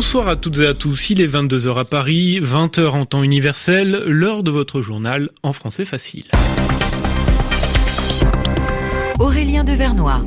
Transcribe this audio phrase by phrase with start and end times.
[0.00, 1.10] Bonsoir à toutes et à tous.
[1.10, 5.84] Il est 22h à Paris, 20h en temps universel, l'heure de votre journal en français
[5.84, 6.24] facile.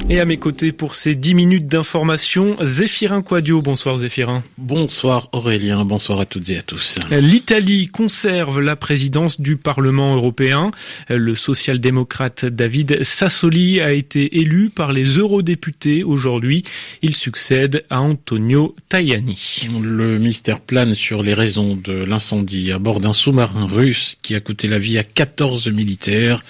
[0.10, 3.62] Et à mes côtés pour ces 10 minutes d'information, Zéphirin Quadio.
[3.62, 4.42] Bonsoir Zéphirin.
[4.58, 7.00] Bonsoir Aurélien, bonsoir à toutes et à tous.
[7.12, 10.72] L'Italie conserve la présidence du Parlement européen.
[11.10, 16.64] Le social-démocrate David Sassoli a été élu par les eurodéputés aujourd'hui.
[17.02, 19.68] Il succède à Antonio Tajani.
[19.82, 24.40] Le mystère plane sur les raisons de l'incendie à bord d'un sous-marin russe qui a
[24.40, 26.44] coûté la vie à 14 militaires.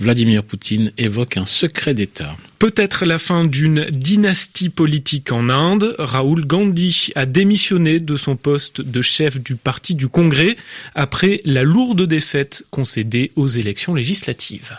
[0.00, 2.34] Vladimir Poutine évoque un secret d'État.
[2.58, 5.94] Peut-être la fin d'une dynastie politique en Inde.
[5.98, 10.56] Raoul Gandhi a démissionné de son poste de chef du parti du Congrès
[10.94, 14.74] après la lourde défaite concédée aux élections législatives.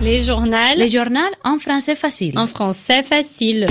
[0.00, 0.56] Les journaux.
[0.76, 2.38] Les journaux en français facile.
[2.38, 3.66] En français facile.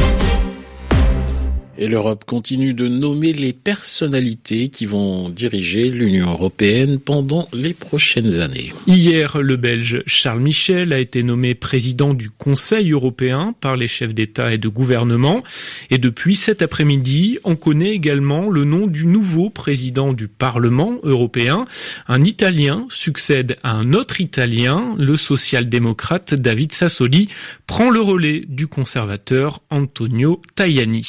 [1.82, 8.42] Et l'Europe continue de nommer les personnalités qui vont diriger l'Union européenne pendant les prochaines
[8.42, 8.74] années.
[8.86, 14.14] Hier, le Belge Charles Michel a été nommé président du Conseil européen par les chefs
[14.14, 15.42] d'État et de gouvernement.
[15.90, 21.66] Et depuis cet après-midi, on connaît également le nom du nouveau président du Parlement européen.
[22.10, 27.30] Un Italien succède à un autre Italien, le social-démocrate David Sassoli,
[27.68, 31.04] prend le relais du conservateur Antonio Tajani.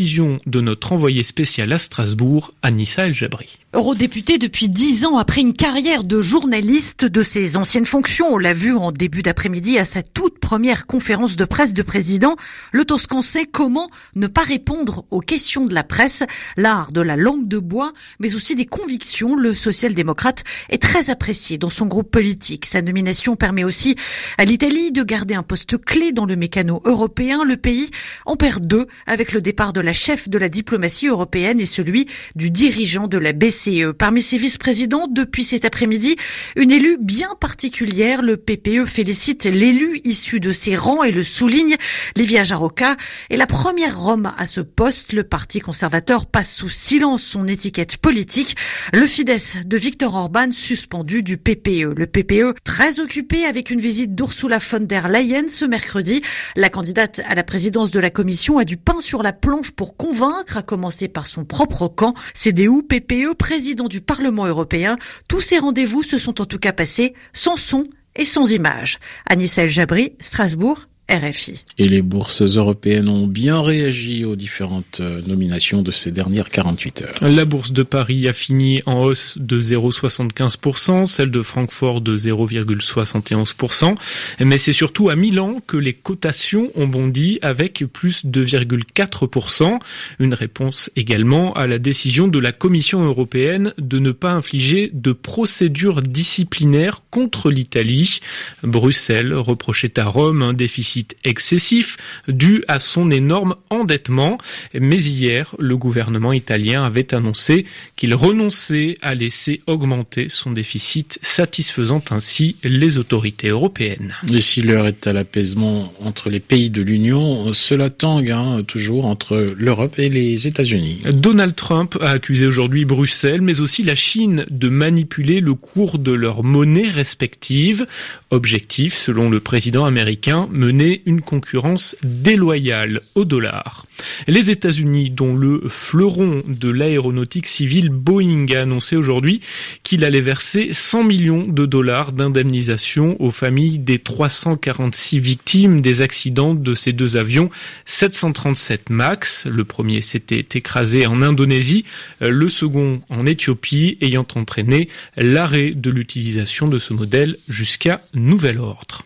[0.00, 3.58] Est de notre envoyé spécial à Strasbourg, Anissa El Jabri.
[3.72, 8.52] Eurodéputé depuis dix ans après une carrière de journaliste de ses anciennes fonctions, on l'a
[8.52, 12.34] vu en début d'après-midi à sa toute première conférence de presse de président,
[12.72, 16.24] le Toscan sait comment ne pas répondre aux questions de la presse,
[16.56, 19.36] l'art de la langue de bois, mais aussi des convictions.
[19.36, 22.66] Le social-démocrate est très apprécié dans son groupe politique.
[22.66, 23.94] Sa nomination permet aussi
[24.36, 27.44] à l'Italie de garder un poste clé dans le mécano européen.
[27.44, 27.90] Le pays
[28.26, 32.08] en perd deux avec le départ de la chef de la diplomatie européenne et celui
[32.34, 33.59] du dirigeant de la BCE.
[33.98, 36.16] Parmi ses vice-présidents, depuis cet après-midi,
[36.56, 38.22] une élue bien particulière.
[38.22, 41.76] Le PPE félicite l'élu issu de ses rangs et le souligne.
[42.16, 42.96] Livia Jaroka
[43.28, 45.12] est la première Rome à ce poste.
[45.12, 48.56] Le Parti conservateur passe sous silence son étiquette politique.
[48.94, 51.94] Le Fidesz de Viktor Orban suspendu du PPE.
[51.96, 56.22] Le PPE très occupé avec une visite d'Ursula von der Leyen ce mercredi.
[56.56, 59.96] La candidate à la présidence de la commission a du pain sur la planche pour
[59.96, 62.14] convaincre, à commencer par son propre camp.
[62.34, 64.96] CDU, PPE, président du Parlement européen.
[65.26, 69.00] Tous ces rendez-vous se sont en tout cas passés sans son et sans image.
[69.26, 71.64] Anissa Jabri, Strasbourg, RFI.
[71.78, 77.02] Et les bourses européennes ont bien réagi aux différentes euh, nominations de ces dernières 48
[77.02, 77.18] heures.
[77.20, 83.96] La bourse de Paris a fini en hausse de 0,75%, celle de Francfort de 0,71%,
[84.40, 89.78] mais c'est surtout à Milan que les cotations ont bondi avec plus de 2,4%,
[90.20, 95.12] une réponse également à la décision de la Commission européenne de ne pas infliger de
[95.12, 98.20] procédure disciplinaire contre l'Italie.
[98.62, 101.96] Bruxelles reprochait à Rome un déficit excessif
[102.28, 104.38] dû à son énorme endettement.
[104.74, 107.64] Mais hier, le gouvernement italien avait annoncé
[107.96, 114.14] qu'il renonçait à laisser augmenter son déficit, satisfaisant ainsi les autorités européennes.
[114.32, 119.06] Et si l'heure est à l'apaisement entre les pays de l'Union, cela tangue hein, toujours
[119.06, 121.00] entre l'Europe et les États-Unis.
[121.12, 126.12] Donald Trump a accusé aujourd'hui Bruxelles, mais aussi la Chine de manipuler le cours de
[126.12, 127.86] leurs monnaies respectives.
[128.32, 133.86] Objectif, selon le président américain, mener une concurrence déloyale au dollar.
[134.28, 139.40] Les États-Unis, dont le fleuron de l'aéronautique civile Boeing a annoncé aujourd'hui
[139.82, 146.54] qu'il allait verser 100 millions de dollars d'indemnisation aux familles des 346 victimes des accidents
[146.54, 147.50] de ces deux avions
[147.86, 149.46] 737 MAX.
[149.46, 151.84] Le premier s'était écrasé en Indonésie,
[152.20, 159.02] le second en Éthiopie, ayant entraîné l'arrêt de l'utilisation de ce modèle jusqu'à nouvel ordre.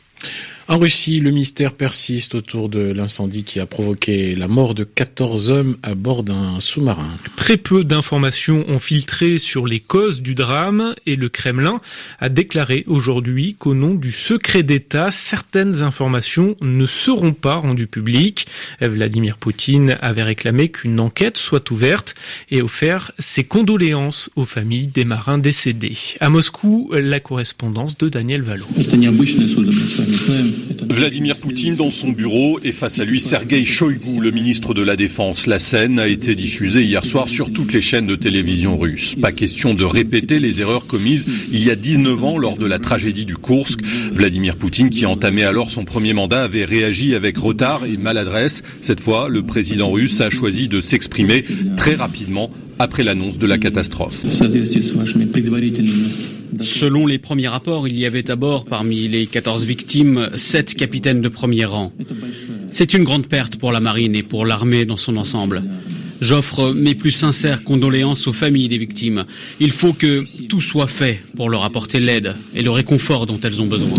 [0.67, 5.51] En Russie, le mystère persiste autour de l'incendie qui a provoqué la mort de 14
[5.51, 7.11] hommes à bord d'un sous-marin.
[7.37, 11.83] Très peu d'informations ont filtré sur les causes du drame et le Kremlin
[12.19, 18.47] a déclaré aujourd'hui qu'au nom du secret d'État, certaines informations ne seront pas rendues publiques.
[18.81, 22.15] Vladimir Poutine avait réclamé qu'une enquête soit ouverte
[22.51, 25.99] et offert ses condoléances aux familles des marins décédés.
[26.21, 28.65] À Moscou, la correspondance de Daniel Valo.
[30.89, 34.97] Vladimir Poutine dans son bureau et face à lui Sergei Shoigu, le ministre de la
[34.97, 35.47] Défense.
[35.47, 39.15] La scène a été diffusée hier soir sur toutes les chaînes de télévision russes.
[39.21, 42.79] Pas question de répéter les erreurs commises il y a 19 ans lors de la
[42.79, 43.81] tragédie du Kursk.
[44.13, 48.63] Vladimir Poutine, qui entamait alors son premier mandat, avait réagi avec retard et maladresse.
[48.81, 51.45] Cette fois, le président russe a choisi de s'exprimer
[51.77, 54.25] très rapidement après l'annonce de la catastrophe.
[56.61, 61.21] Selon les premiers rapports, il y avait à bord, parmi les 14 victimes, 7 capitaines
[61.21, 61.93] de premier rang.
[62.71, 65.63] C'est une grande perte pour la marine et pour l'armée dans son ensemble.
[66.21, 69.25] J'offre mes plus sincères condoléances aux familles des victimes.
[69.61, 73.61] Il faut que tout soit fait pour leur apporter l'aide et le réconfort dont elles
[73.61, 73.99] ont besoin.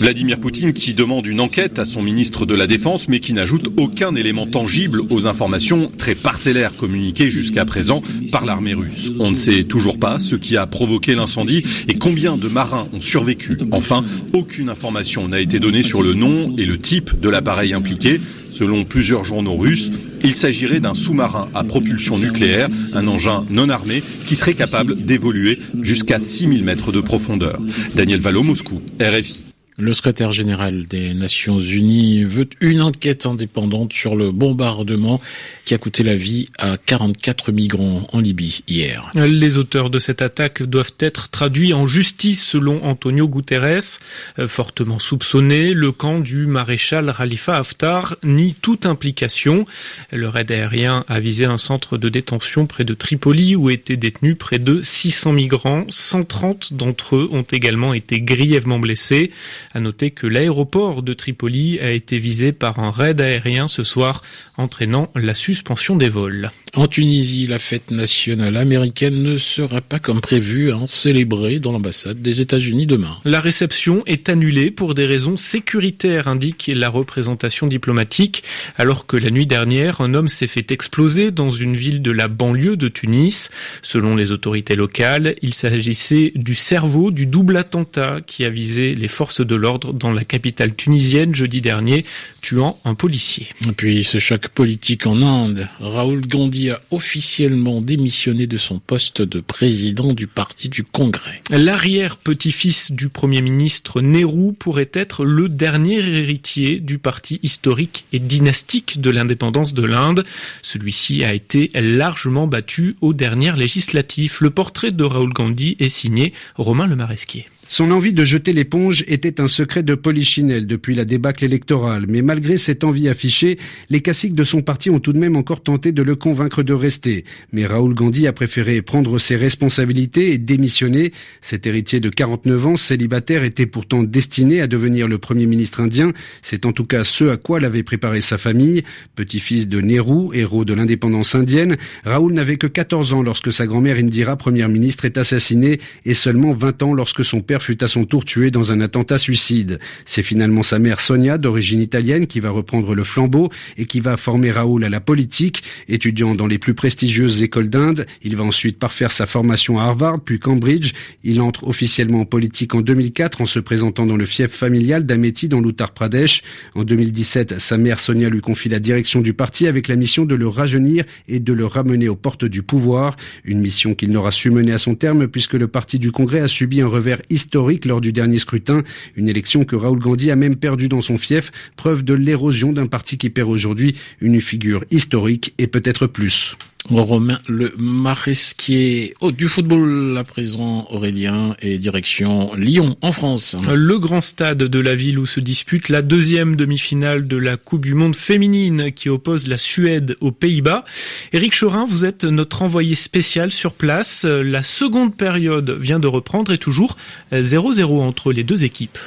[0.00, 3.70] Vladimir Poutine qui demande une enquête à son ministre de la Défense mais qui n'ajoute
[3.76, 9.10] aucun élément tangible aux informations très parcellaires communiquées jusqu'à présent par l'armée russe.
[9.18, 13.00] On ne sait toujours pas ce qui a provoqué l'incendie et combien de marins ont
[13.00, 13.58] survécu.
[13.72, 18.20] Enfin, aucune information n'a été donnée sur le nom et le type de l'appareil impliqué.
[18.52, 19.90] Selon plusieurs journaux russes,
[20.22, 25.58] il s'agirait d'un sous-marin à propulsion nucléaire, un engin non armé qui serait capable d'évoluer
[25.82, 27.60] jusqu'à 6000 mètres de profondeur.
[27.94, 29.49] Daniel Valo, Moscou, RFI.
[29.80, 35.22] Le secrétaire général des Nations Unies veut une enquête indépendante sur le bombardement
[35.64, 39.10] qui a coûté la vie à 44 migrants en Libye hier.
[39.14, 44.00] Les auteurs de cette attaque doivent être traduits en justice selon Antonio Guterres.
[44.38, 49.64] Euh, fortement soupçonné, le camp du maréchal Khalifa Haftar nie toute implication.
[50.12, 54.36] Le raid aérien a visé un centre de détention près de Tripoli où étaient détenus
[54.38, 55.86] près de 600 migrants.
[55.88, 59.30] 130 d'entre eux ont également été grièvement blessés.
[59.72, 64.22] À noter que l'aéroport de Tripoli a été visé par un raid aérien ce soir,
[64.56, 66.50] entraînant la suspension des vols.
[66.76, 72.22] En Tunisie, la fête nationale américaine ne sera pas comme prévu hein, célébrée dans l'ambassade
[72.22, 73.16] des États-Unis demain.
[73.24, 78.44] La réception est annulée pour des raisons sécuritaires, indique la représentation diplomatique,
[78.78, 82.28] alors que la nuit dernière, un homme s'est fait exploser dans une ville de la
[82.28, 83.50] banlieue de Tunis.
[83.82, 89.08] Selon les autorités locales, il s'agissait du cerveau du double attentat qui a visé les
[89.08, 92.04] forces de l'ordre dans la capitale tunisienne jeudi dernier,
[92.42, 93.48] tuant un policier.
[93.66, 96.20] Et puis ce choc politique en Inde, Raoul
[96.68, 101.40] A officiellement démissionné de son poste de président du parti du Congrès.
[101.48, 109.00] L'arrière-petit-fils du Premier ministre Nehru pourrait être le dernier héritier du parti historique et dynastique
[109.00, 110.24] de l'indépendance de l'Inde.
[110.60, 114.36] Celui-ci a été largement battu aux dernières législatives.
[114.40, 117.46] Le portrait de Raoul Gandhi est signé Romain Lemaresquier.
[117.72, 122.20] Son envie de jeter l'éponge était un secret de Polichinelle depuis la débâcle électorale, mais
[122.20, 123.58] malgré cette envie affichée,
[123.90, 126.72] les caciques de son parti ont tout de même encore tenté de le convaincre de
[126.72, 127.24] rester.
[127.52, 131.12] Mais Raoul Gandhi a préféré prendre ses responsabilités et démissionner.
[131.42, 136.12] Cet héritier de 49 ans, célibataire, était pourtant destiné à devenir le premier ministre indien.
[136.42, 138.82] C'est en tout cas ce à quoi l'avait préparé sa famille.
[139.14, 143.98] Petit-fils de Nehru, héros de l'indépendance indienne, Raoul n'avait que 14 ans lorsque sa grand-mère
[143.98, 148.04] Indira, première ministre, est assassinée et seulement 20 ans lorsque son père fut à son
[148.04, 149.78] tour tué dans un attentat suicide.
[150.04, 154.16] C'est finalement sa mère Sonia, d'origine italienne, qui va reprendre le flambeau et qui va
[154.16, 155.62] former Raoul à la politique.
[155.88, 160.20] Étudiant dans les plus prestigieuses écoles d'Inde, il va ensuite parfaire sa formation à Harvard,
[160.20, 160.92] puis Cambridge.
[161.24, 165.48] Il entre officiellement en politique en 2004 en se présentant dans le fief familial d'Amethi
[165.48, 166.42] dans l'Uttar Pradesh.
[166.74, 170.34] En 2017, sa mère Sonia lui confie la direction du parti avec la mission de
[170.34, 173.16] le rajeunir et de le ramener aux portes du pouvoir.
[173.44, 176.48] Une mission qu'il n'aura su mener à son terme puisque le parti du Congrès a
[176.48, 178.84] subi un revers historique historique lors du dernier scrutin,
[179.16, 182.86] une élection que Raoul Gandhi a même perdu dans son fief, preuve de l'érosion d'un
[182.86, 186.56] parti qui perd aujourd'hui une figure historique et peut-être plus.
[186.98, 193.56] Romain Le Maresquier oh, du football à présent Aurélien et direction Lyon en France.
[193.72, 197.84] Le grand stade de la ville où se dispute la deuxième demi-finale de la Coupe
[197.84, 200.84] du Monde féminine qui oppose la Suède aux Pays-Bas.
[201.32, 204.24] Éric Chorin, vous êtes notre envoyé spécial sur place.
[204.24, 206.96] La seconde période vient de reprendre et toujours
[207.32, 208.98] 0-0 entre les deux équipes.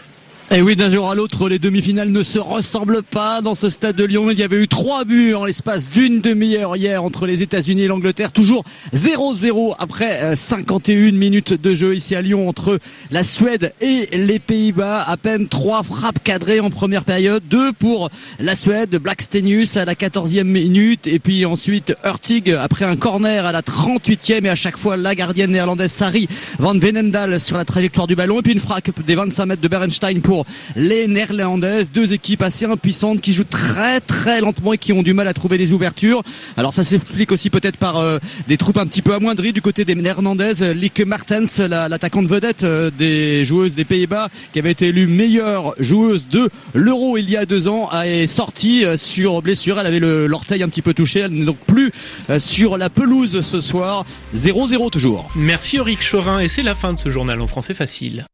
[0.52, 3.70] Et eh oui, d'un jour à l'autre, les demi-finales ne se ressemblent pas dans ce
[3.70, 4.30] stade de Lyon.
[4.30, 7.88] Il y avait eu trois buts en l'espace d'une demi-heure hier entre les États-Unis et
[7.88, 8.32] l'Angleterre.
[8.34, 12.78] Toujours 0-0 après 51 euh, minutes de jeu ici à Lyon entre
[13.10, 15.02] la Suède et les Pays-Bas.
[15.08, 17.42] À peine trois frappes cadrées en première période.
[17.50, 18.10] Deux pour
[18.40, 21.08] la Suède, Blackstenius à la 14e minute.
[21.08, 24.46] Et puis ensuite Hurtig après un corner à la 38e.
[24.46, 26.28] Et à chaque fois la gardienne néerlandaise Sari
[26.60, 28.40] Van Venendal sur la trajectoire du ballon.
[28.40, 30.33] Et puis une frappe des 25 mètres de Berenstein pour
[30.76, 31.92] les Néerlandaises.
[31.92, 35.34] Deux équipes assez impuissantes qui jouent très très lentement et qui ont du mal à
[35.34, 36.24] trouver les ouvertures.
[36.58, 39.86] Alors ça s'explique aussi peut-être par euh, des troupes un petit peu amoindries du côté
[39.86, 40.62] des Néerlandaises.
[40.62, 46.28] Lieke Martens, l'attaquante vedette euh, des joueuses des Pays-Bas, qui avait été élue meilleure joueuse
[46.28, 49.80] de l'Euro il y a deux ans, est sortie euh, sur blessure.
[49.80, 51.20] Elle avait l'orteil un petit peu touché.
[51.22, 51.92] Elle n'est donc plus
[52.40, 54.06] sur la pelouse ce soir.
[54.36, 55.30] 0-0 toujours.
[55.36, 58.26] Merci Auric Chorin et c'est la fin de ce journal en français facile.